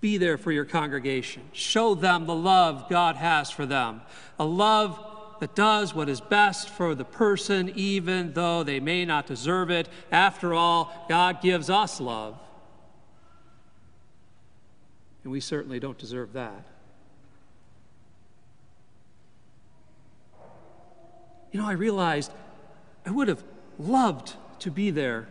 Be 0.00 0.16
there 0.16 0.36
for 0.36 0.50
your 0.50 0.64
congregation. 0.64 1.42
Show 1.52 1.94
them 1.94 2.26
the 2.26 2.34
love 2.34 2.88
God 2.90 3.14
has 3.14 3.50
for 3.50 3.66
them, 3.66 4.00
a 4.38 4.44
love 4.44 4.98
that 5.38 5.54
does 5.54 5.94
what 5.94 6.08
is 6.08 6.20
best 6.20 6.70
for 6.70 6.96
the 6.96 7.04
person, 7.04 7.70
even 7.76 8.32
though 8.32 8.64
they 8.64 8.80
may 8.80 9.04
not 9.04 9.26
deserve 9.26 9.70
it. 9.70 9.88
After 10.10 10.54
all, 10.54 11.06
God 11.08 11.40
gives 11.40 11.70
us 11.70 12.00
love. 12.00 12.36
And 15.22 15.30
we 15.30 15.40
certainly 15.40 15.78
don't 15.78 15.96
deserve 15.96 16.32
that. 16.32 16.66
You 21.52 21.60
know, 21.60 21.66
I 21.66 21.72
realized 21.72 22.32
I 23.04 23.10
would 23.10 23.28
have 23.28 23.42
loved 23.78 24.34
to 24.60 24.70
be 24.70 24.90
there 24.90 25.28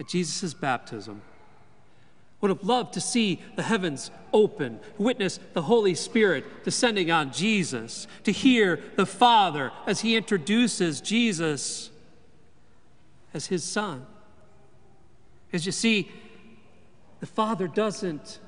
at 0.00 0.08
Jesus' 0.08 0.54
baptism. 0.54 1.22
Would 2.40 2.50
have 2.50 2.64
loved 2.64 2.94
to 2.94 3.00
see 3.00 3.40
the 3.54 3.62
heavens 3.62 4.10
open, 4.32 4.80
witness 4.98 5.38
the 5.52 5.62
Holy 5.62 5.94
Spirit 5.94 6.64
descending 6.64 7.10
on 7.10 7.32
Jesus, 7.32 8.08
to 8.24 8.32
hear 8.32 8.80
the 8.96 9.06
Father 9.06 9.70
as 9.86 10.00
he 10.00 10.16
introduces 10.16 11.00
Jesus 11.00 11.90
as 13.32 13.46
his 13.46 13.62
son. 13.62 14.06
As 15.52 15.66
you 15.66 15.72
see, 15.72 16.10
the 17.20 17.26
Father 17.26 17.68
doesn't 17.68 18.40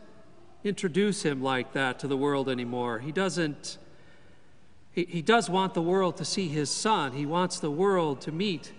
introduce 0.64 1.22
him 1.22 1.42
like 1.42 1.72
that 1.74 1.98
to 2.00 2.08
the 2.08 2.16
world 2.16 2.48
anymore. 2.48 2.98
He 2.98 3.12
doesn't, 3.12 3.78
he, 4.94 5.04
he 5.04 5.22
does 5.22 5.50
want 5.50 5.74
the 5.74 5.82
world 5.82 6.16
to 6.18 6.24
see 6.24 6.48
his 6.48 6.70
son. 6.70 7.12
He 7.12 7.26
wants 7.26 7.58
the 7.58 7.70
world 7.70 8.20
to 8.22 8.32
meet 8.32 8.72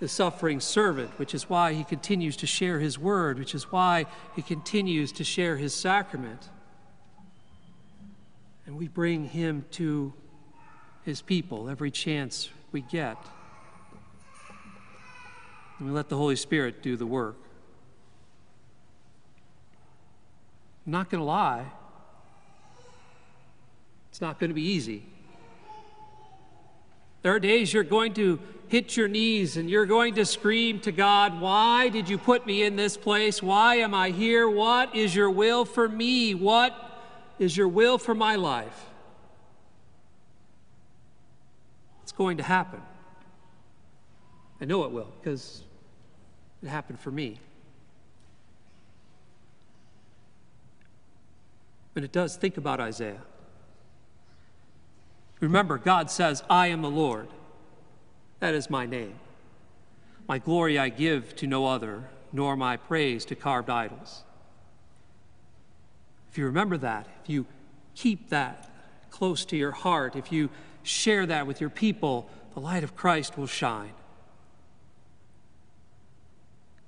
the 0.00 0.08
suffering 0.08 0.60
servant, 0.60 1.10
which 1.18 1.34
is 1.34 1.48
why 1.48 1.72
he 1.74 1.84
continues 1.84 2.36
to 2.38 2.46
share 2.46 2.80
his 2.80 2.98
word, 2.98 3.38
which 3.38 3.54
is 3.54 3.70
why 3.70 4.06
he 4.34 4.42
continues 4.42 5.12
to 5.12 5.24
share 5.24 5.56
his 5.56 5.72
sacrament. 5.74 6.48
And 8.66 8.76
we 8.76 8.88
bring 8.88 9.26
him 9.26 9.64
to 9.72 10.12
his 11.04 11.20
people 11.20 11.68
every 11.68 11.90
chance 11.90 12.48
we 12.72 12.80
get. 12.80 13.18
And 15.78 15.88
we 15.88 15.94
let 15.94 16.08
the 16.08 16.16
Holy 16.16 16.36
Spirit 16.36 16.82
do 16.82 16.96
the 16.96 17.06
work. 17.06 17.36
I'm 20.86 20.92
not 20.92 21.10
going 21.10 21.20
to 21.20 21.24
lie, 21.24 21.66
it's 24.14 24.20
not 24.20 24.38
going 24.38 24.50
to 24.50 24.54
be 24.54 24.62
easy. 24.62 25.02
There 27.22 27.34
are 27.34 27.40
days 27.40 27.72
you're 27.72 27.82
going 27.82 28.14
to 28.14 28.38
hit 28.68 28.96
your 28.96 29.08
knees 29.08 29.56
and 29.56 29.68
you're 29.68 29.86
going 29.86 30.14
to 30.14 30.24
scream 30.24 30.78
to 30.82 30.92
God, 30.92 31.40
Why 31.40 31.88
did 31.88 32.08
you 32.08 32.16
put 32.16 32.46
me 32.46 32.62
in 32.62 32.76
this 32.76 32.96
place? 32.96 33.42
Why 33.42 33.78
am 33.78 33.92
I 33.92 34.10
here? 34.10 34.48
What 34.48 34.94
is 34.94 35.16
your 35.16 35.32
will 35.32 35.64
for 35.64 35.88
me? 35.88 36.32
What 36.32 36.76
is 37.40 37.56
your 37.56 37.66
will 37.66 37.98
for 37.98 38.14
my 38.14 38.36
life? 38.36 38.86
It's 42.04 42.12
going 42.12 42.36
to 42.36 42.44
happen. 42.44 42.82
I 44.60 44.64
know 44.64 44.84
it 44.84 44.92
will 44.92 45.12
because 45.20 45.64
it 46.62 46.68
happened 46.68 47.00
for 47.00 47.10
me. 47.10 47.40
But 51.94 52.04
it 52.04 52.12
does, 52.12 52.36
think 52.36 52.58
about 52.58 52.78
Isaiah. 52.78 53.20
Remember, 55.40 55.78
God 55.78 56.10
says, 56.10 56.42
I 56.48 56.68
am 56.68 56.82
the 56.82 56.90
Lord. 56.90 57.28
That 58.40 58.54
is 58.54 58.70
my 58.70 58.86
name. 58.86 59.14
My 60.26 60.38
glory 60.38 60.78
I 60.78 60.88
give 60.88 61.36
to 61.36 61.46
no 61.46 61.66
other, 61.66 62.04
nor 62.32 62.56
my 62.56 62.76
praise 62.76 63.24
to 63.26 63.34
carved 63.34 63.68
idols. 63.68 64.22
If 66.30 66.38
you 66.38 66.46
remember 66.46 66.76
that, 66.78 67.06
if 67.22 67.30
you 67.30 67.46
keep 67.94 68.30
that 68.30 68.70
close 69.10 69.44
to 69.46 69.56
your 69.56 69.70
heart, 69.70 70.16
if 70.16 70.32
you 70.32 70.50
share 70.82 71.26
that 71.26 71.46
with 71.46 71.60
your 71.60 71.70
people, 71.70 72.28
the 72.54 72.60
light 72.60 72.82
of 72.82 72.96
Christ 72.96 73.38
will 73.38 73.46
shine. 73.46 73.92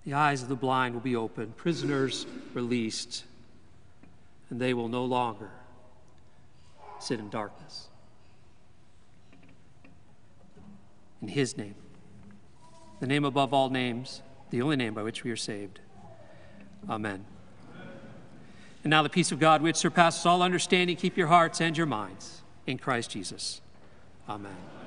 The 0.05 0.15
eyes 0.15 0.43
of 0.43 0.49
the 0.49 0.57
blind 0.57 0.95
will 0.95 1.01
be 1.01 1.17
opened, 1.17 1.57
prisoners 1.57 2.27
released, 2.55 3.25
and 4.51 4.61
they 4.61 4.73
will 4.73 4.89
no 4.89 5.05
longer 5.05 5.51
sit 7.01 7.19
in 7.19 7.29
darkness. 7.29 7.89
In 11.27 11.33
His 11.33 11.57
name, 11.57 11.75
the 13.01 13.07
name 13.09 13.25
above 13.25 13.53
all 13.53 13.69
names, 13.69 14.23
the 14.51 14.63
only 14.63 14.77
name 14.77 14.95
by 14.95 15.03
which 15.03 15.25
we 15.25 15.33
are 15.33 15.37
saved. 15.37 15.81
Amen. 16.89 17.25
And 18.85 18.93
now 18.93 19.03
the 19.03 19.09
peace 19.09 19.33
of 19.33 19.41
God, 19.41 19.61
which 19.61 19.75
surpasses 19.75 20.25
all 20.25 20.41
understanding, 20.41 20.95
keep 20.95 21.17
your 21.17 21.27
hearts 21.27 21.61
and 21.61 21.77
your 21.77 21.89
minds 21.89 22.43
in 22.65 22.79
Christ 22.79 23.11
Jesus. 23.11 23.61
Amen. 24.29 24.53
Amen. 24.53 24.86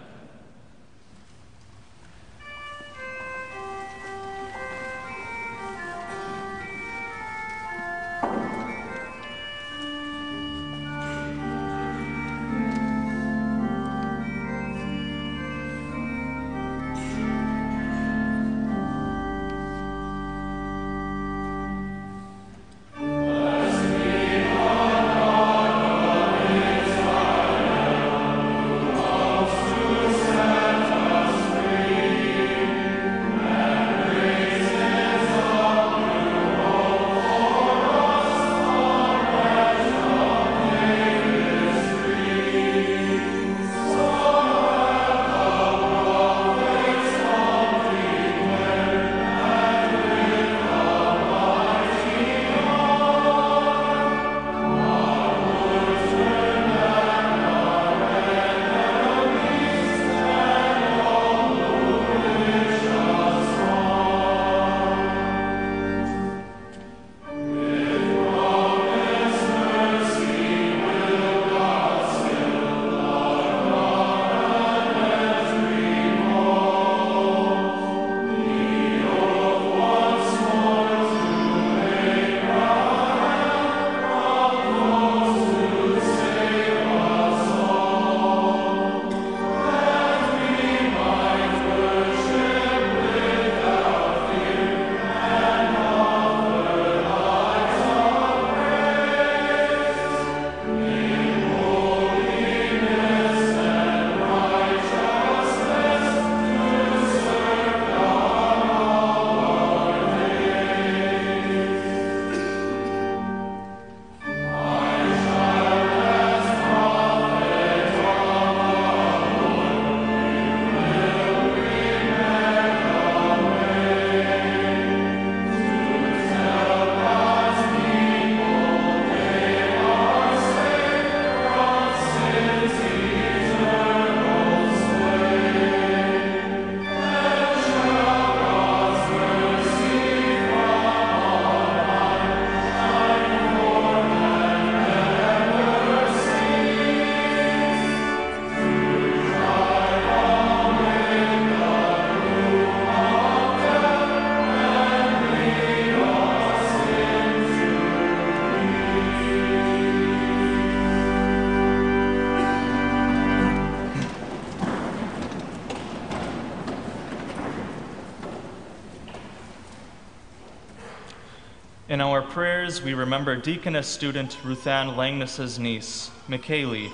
Prayers, 172.69 172.83
we 172.83 172.93
remember 172.93 173.35
deaconess 173.35 173.87
student 173.87 174.37
Ruthann 174.43 174.95
Langness's 174.95 175.57
niece, 175.57 176.11
Michaeli, 176.27 176.91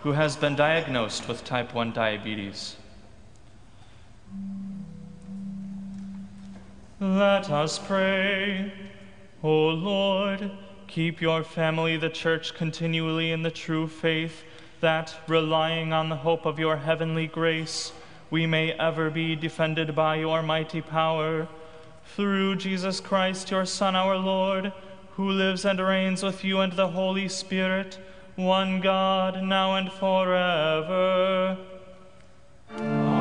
who 0.00 0.12
has 0.12 0.36
been 0.36 0.56
diagnosed 0.56 1.28
with 1.28 1.44
type 1.44 1.74
1 1.74 1.92
diabetes. 1.92 2.76
Let 6.98 7.50
us 7.50 7.78
pray. 7.78 8.72
O 9.42 9.68
Lord, 9.68 10.50
keep 10.86 11.20
your 11.20 11.44
family, 11.44 11.98
the 11.98 12.08
church, 12.08 12.54
continually 12.54 13.30
in 13.30 13.42
the 13.42 13.50
true 13.50 13.86
faith, 13.86 14.44
that, 14.80 15.14
relying 15.28 15.92
on 15.92 16.08
the 16.08 16.16
hope 16.16 16.46
of 16.46 16.58
your 16.58 16.78
heavenly 16.78 17.26
grace, 17.26 17.92
we 18.30 18.46
may 18.46 18.72
ever 18.72 19.10
be 19.10 19.36
defended 19.36 19.94
by 19.94 20.16
your 20.16 20.42
mighty 20.42 20.80
power. 20.80 21.48
Through 22.16 22.56
Jesus 22.56 22.98
Christ, 23.00 23.50
your 23.50 23.66
Son, 23.66 23.94
our 23.94 24.16
Lord, 24.16 24.72
who 25.18 25.28
lives 25.32 25.64
and 25.64 25.80
reigns 25.80 26.22
with 26.22 26.44
you 26.44 26.60
and 26.60 26.74
the 26.74 26.86
Holy 26.86 27.28
Spirit, 27.28 27.98
one 28.36 28.80
God, 28.80 29.42
now 29.42 29.74
and 29.74 29.90
forever. 29.90 31.58
Amen. 32.70 33.18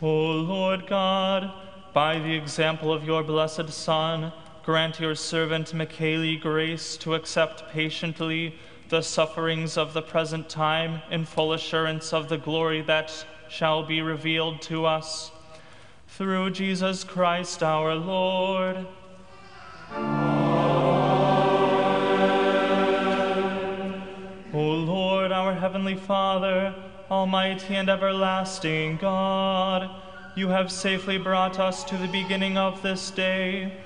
O 0.00 0.30
Lord 0.30 0.86
God, 0.86 1.52
by 1.92 2.20
the 2.20 2.36
example 2.36 2.92
of 2.92 3.04
your 3.04 3.24
blessed 3.24 3.70
Son, 3.70 4.32
grant 4.62 5.00
your 5.00 5.16
servant 5.16 5.74
Michaeli 5.74 6.40
grace 6.40 6.96
to 6.98 7.16
accept 7.16 7.68
patiently 7.72 8.54
the 8.90 9.02
sufferings 9.02 9.76
of 9.76 9.92
the 9.92 10.02
present 10.02 10.48
time 10.48 11.02
in 11.10 11.24
full 11.24 11.52
assurance 11.52 12.12
of 12.12 12.28
the 12.28 12.38
glory 12.38 12.82
that 12.82 13.26
shall 13.48 13.84
be 13.84 14.02
revealed 14.02 14.62
to 14.62 14.86
us. 14.86 15.32
Through 16.16 16.52
Jesus 16.52 17.04
Christ 17.04 17.62
our 17.62 17.94
Lord. 17.94 18.86
Amen. 19.92 20.22
O 24.54 24.58
Lord, 24.58 25.30
our 25.30 25.52
heavenly 25.52 25.94
Father, 25.94 26.74
Almighty 27.10 27.74
and 27.74 27.90
everlasting 27.90 28.96
God, 28.96 29.90
you 30.34 30.48
have 30.48 30.72
safely 30.72 31.18
brought 31.18 31.58
us 31.60 31.84
to 31.84 31.98
the 31.98 32.08
beginning 32.08 32.56
of 32.56 32.80
this 32.80 33.10
day. 33.10 33.76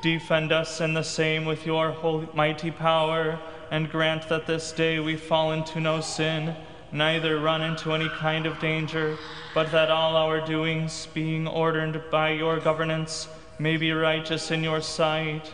Defend 0.00 0.52
us 0.52 0.80
in 0.80 0.94
the 0.94 1.04
same 1.04 1.44
with 1.44 1.66
your 1.66 1.90
holy, 1.90 2.26
mighty 2.32 2.70
power, 2.70 3.38
and 3.70 3.90
grant 3.90 4.30
that 4.30 4.46
this 4.46 4.72
day 4.72 4.98
we 4.98 5.14
fall 5.14 5.52
into 5.52 5.78
no 5.78 6.00
sin, 6.00 6.56
neither 6.92 7.38
run 7.40 7.62
into 7.62 7.92
any 7.92 8.08
kind 8.08 8.46
of 8.46 8.58
danger, 8.60 9.16
but 9.54 9.72
that 9.72 9.90
all 9.90 10.16
our 10.16 10.40
doings, 10.44 11.08
being 11.14 11.46
ordered 11.46 12.10
by 12.10 12.30
your 12.30 12.60
governance, 12.60 13.28
may 13.58 13.76
be 13.76 13.92
righteous 13.92 14.50
in 14.50 14.62
your 14.62 14.80
sight. 14.80 15.52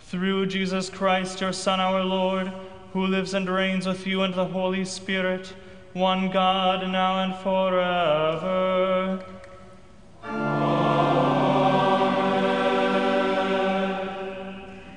Through 0.00 0.46
Jesus 0.46 0.90
Christ, 0.90 1.40
your 1.40 1.52
Son, 1.52 1.80
our 1.80 2.02
Lord, 2.02 2.52
who 2.92 3.06
lives 3.06 3.34
and 3.34 3.48
reigns 3.48 3.86
with 3.86 4.06
you 4.06 4.22
and 4.22 4.34
the 4.34 4.44
Holy 4.46 4.84
Spirit, 4.84 5.52
one 5.92 6.30
God, 6.30 6.90
now 6.90 7.22
and 7.24 7.34
forever. 7.36 9.24
Amen. 10.24 10.64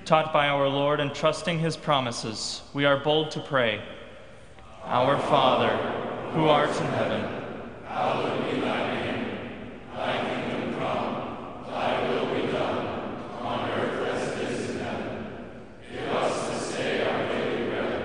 Taught 0.05 0.31
by 0.31 0.47
our 0.47 0.69
Lord 0.69 1.01
and 1.01 1.13
trusting 1.13 1.59
his 1.59 1.75
promises, 1.75 2.61
we 2.73 2.85
are 2.85 2.97
bold 2.97 3.29
to 3.31 3.41
pray. 3.41 3.81
Our 4.87 5.19
Father, 5.19 5.75
who 6.33 6.47
art 6.47 6.69
in 6.69 6.87
heaven, 6.87 7.21
Hallowed 7.85 8.49
be 8.49 8.59
thy 8.61 8.93
name. 8.95 9.39
Thy 9.93 10.17
kingdom 10.17 10.79
come. 10.79 11.65
Thy 11.67 12.07
will 12.09 12.27
be 12.33 12.47
done, 12.51 12.87
on 13.41 13.69
earth 13.71 14.07
as 14.07 14.21
it 14.37 14.49
is 14.49 14.69
in 14.71 14.79
heaven. 14.79 15.25
Give 15.91 16.07
us 16.09 16.49
this 16.49 16.77
day 16.77 17.05
our 17.05 17.27
daily 17.27 17.69
bread, 17.69 18.01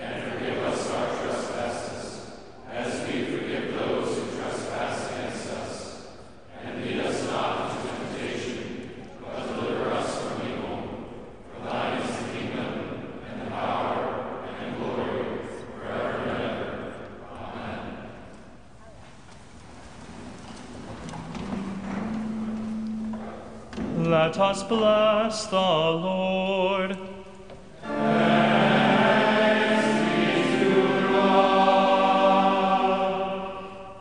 and 0.00 0.32
forgive 0.32 0.58
us 0.64 0.90
our 0.90 1.06
trespasses, 1.22 2.30
as 2.70 3.08
we 3.08 3.24
forgive 3.24 3.74
those 3.74 4.16
who 4.16 4.22
trespass 4.40 5.10
against 5.10 5.50
us. 5.50 6.06
And 6.62 6.84
lead 6.84 7.00
us 7.00 7.26
not 7.28 7.70
into 7.70 7.88
temptation, 7.88 8.58
but 9.20 9.46
deliver 9.48 9.90
us 9.90 10.22
from 10.22 10.48
evil. 10.48 10.76
For 11.54 11.60
thine 11.68 12.00
is 12.02 12.08
the 12.18 12.24
kingdom, 12.38 12.72
and 13.28 13.40
the 13.40 13.50
power, 13.50 13.96
and 14.48 14.74
the 14.74 14.78
glory, 14.78 15.24
forever 15.76 16.18
and 16.18 16.30
ever. 16.42 16.70
Amen. 17.32 17.80
Let 24.14 24.38
us 24.38 24.62
bless 24.62 25.46
the 25.48 25.56
Lord. 25.56 26.96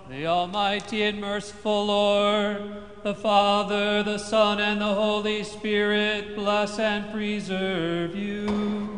The 0.07 0.27
Almighty 0.27 1.01
and 1.01 1.19
merciful 1.19 1.87
Lord, 1.87 2.61
the 3.01 3.15
Father, 3.15 4.03
the 4.03 4.19
Son, 4.19 4.59
and 4.59 4.79
the 4.79 4.93
Holy 4.93 5.43
Spirit 5.43 6.35
bless 6.35 6.77
and 6.77 7.11
preserve 7.11 8.15
you. 8.15 8.92